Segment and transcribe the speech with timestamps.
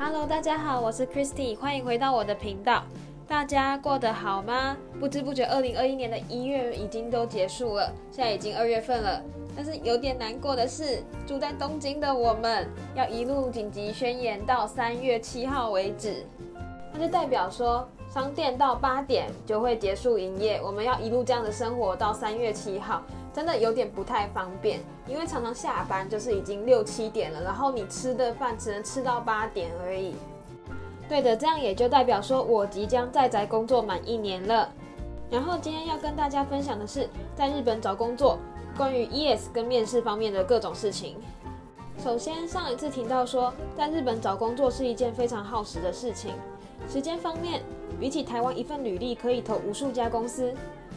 [0.00, 2.84] Hello，大家好，我是 Christy，欢迎回到我的频道。
[3.26, 4.76] 大家过得好吗？
[5.00, 9.20] 不知不觉，二零二一年的一月已经都结束了，现在已经二月份了。
[9.56, 16.24] 但是有点难过的是，住在东京的我们要一路紧急宣言到三月七号为止。
[16.92, 23.02] 那就代表说，商店到八点就会结束营业，我们要一路这样的生活到三月七号。
[23.38, 30.16] 真的有点不太方便，因为常常下班就是已经六七点了，然后你吃的饭只能吃到八点而已。
[31.08, 34.68] 对的，这样也就代表说我即将在宅工作满一年了。
[35.30, 38.40] 然后今天要跟大家分享的是在日本找工作，
[38.76, 41.14] 关于 ES 跟面试方面的各种事情。
[42.02, 46.32] 首先，上一次提到说在日本找工作是一件非常耗时的事情，
[46.88, 47.62] 时间方面
[48.00, 50.52] 比起台湾一份履历可以投无数家公司，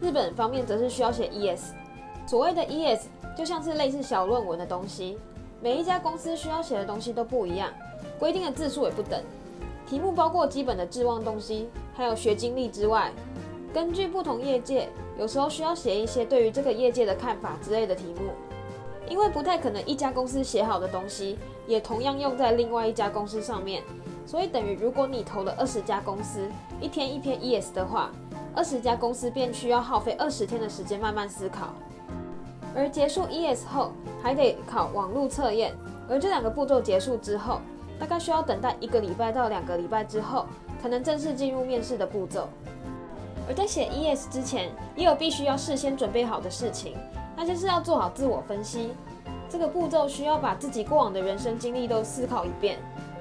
[0.00, 1.72] 日本方面则是需要写 ES。
[2.32, 5.18] 所谓的 ES 就像是类似小论文的东西，
[5.60, 7.68] 每一家公司需要写的东西都不一样，
[8.18, 9.22] 规定的字数也不等。
[9.86, 13.12] 题目包括基本的志望东西，还有学经历之外，
[13.70, 14.88] 根据不同业界，
[15.18, 18.30] 有时候需要写一些对于这个业界的看法之类的题目。
[19.10, 23.82] 因为不太可能一家公司写好的东西，也同样用在另外一家公司上面，
[24.24, 26.48] 所以等于如果你投了二十家公司，
[26.80, 28.10] 一天一篇 ES 的话，
[28.56, 31.74] 二十家公司便需要耗费二十天的时间慢慢思考。
[32.74, 33.92] 而结束 ES 后，
[34.22, 35.74] 还得考网络测验。
[36.08, 37.60] 而这两个步骤结束之后，
[37.98, 40.46] 大概需要等待一个礼拜到两个礼拜之后，
[40.82, 42.48] 才能正式进入面试的步骤。
[43.48, 46.96] 而在写 ES 之前，也有必须要事先准备好的事情，
[47.36, 48.92] 那就是要做好自我分析。
[49.48, 52.78] 这个步骤需要把自己过往的人生经历都思考一遍，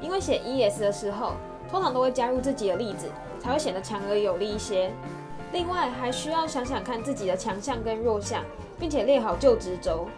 [0.00, 1.32] 因为写 ES 的时候，
[1.70, 3.08] 通常都会加入自己的例子，
[3.40, 4.92] 才会显得强而有力一些。
[5.52, 8.42] 另外，还需要想想看自己的强项跟弱项。
[8.82, 10.08] 并且列好就职轴，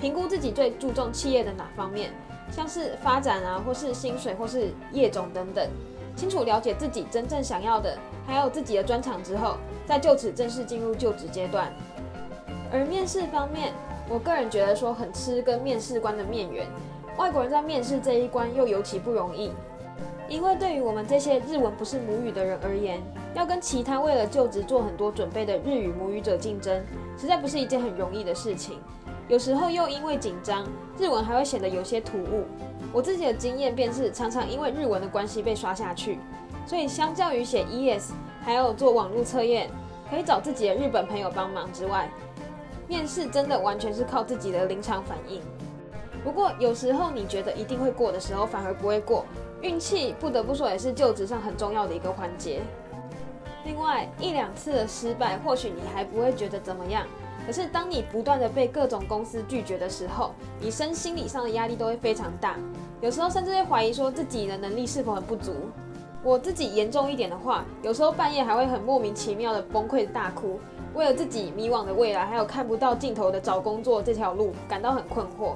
[0.00, 2.10] 评估自己最注重企业的哪方面，
[2.50, 5.68] 像是发展啊，或是薪水，或是业种等等，
[6.16, 11.70] 清楚了解自己真正想要的，还有自己的专长之后，再就此正式进入就职阶段。
[12.72, 13.74] 而面试方面，
[14.08, 16.66] 我个人觉得说很吃跟面试官的面缘，
[17.18, 19.52] 外国人在面试这一关又尤其不容易。
[20.28, 23.00] 因为对于我们这些日文不是母语的人而言，
[23.34, 26.82] 要跟其他为了就职做很多准备的日语母语者竞争，
[27.18, 28.78] 实在不是一件很容易的事情。
[29.28, 30.66] 有时候又因为紧张，
[30.98, 32.44] 日文还会显得有些突兀。
[32.92, 36.18] 我自己的经验便是常常因为日文的关系被刷下去。
[36.66, 38.12] 所以相较于写 ES，
[38.42, 39.68] 还有做网络测验，
[40.10, 42.08] 可以找自己的日本朋友帮忙之外，
[42.88, 45.40] 面试真的完全是靠自己的临场反应。
[46.24, 49.26] 不过有时候你觉得一定会过的时候，反而不会过。
[49.60, 52.60] 运气不得不说也是就职上很重要的一个环节。
[53.64, 57.06] 另外一两次的失败，或许你还不会觉得怎么样，
[57.46, 62.56] 可是当你不断的被各种公司拒绝的时候，你身心理上的压力都会非常大，
[63.00, 65.52] 有时候甚至会怀疑说自己的能力是否很不足。
[66.22, 70.58] 我自己严重一点的话，有时候半夜还会很莫名其妙的崩溃大哭，
[70.94, 75.54] 为了自己迷惘的未来，还有看不到尽头的找工作这条路感到很困惑。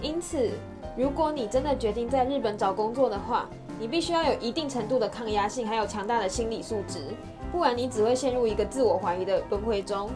[0.00, 0.50] 因此。
[0.96, 6.98] 如果你真的决定在日本找工作的话，你必须要有一定程度的抗压性，还有强大的心理素质，
[7.52, 10.10] 不然你只会陷入一个自我怀疑的轮回中。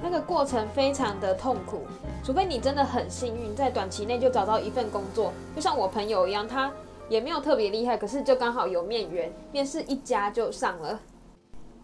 [0.00, 1.82] 那个过程非常的痛苦，
[2.22, 6.72] 除非你真的很幸运，在短期内就找到一份工作，就像我朋友一样，他
[7.08, 11.00] 也没有特别厉害，可是就刚好有面缘，面试一家就上了。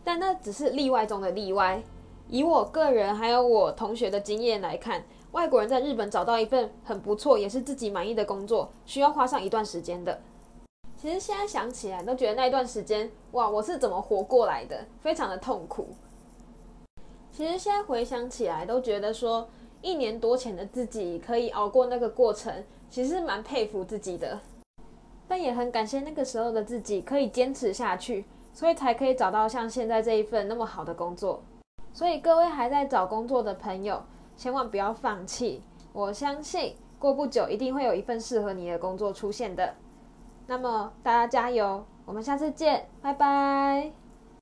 [0.05, 1.83] 但那只是例外中的例外。
[2.31, 5.05] 以我个人还有我同学的经验来看。
[5.33, 10.21] 外国人在日本找到一份很不错，也是自己满意的工作，需要花上一段时间的。
[10.97, 14.85] 其实现在想起来，都觉得那一段时间，哇，我是怎么活过来的？
[15.01, 15.89] 非常的痛苦。
[17.31, 19.49] 其实现在回想起来，都觉得说，
[19.83, 24.41] 一年多前的自己可以熬过那个过程，其实蛮佩服自己的。
[25.29, 31.41] 但也很感谢那个时候的自己可以坚持下去，所以才可以找到像现在这一份那么好的工作。
[31.93, 34.03] 所以各位还在找工作的朋友。
[34.37, 35.63] 千万不要放弃，
[35.93, 39.75] 我相信过不久一定会有一份适合你的工作出现的。
[40.47, 44.00] 那么大家加油，我们下次见，拜拜。